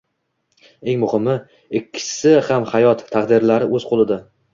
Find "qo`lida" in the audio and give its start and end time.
3.93-4.19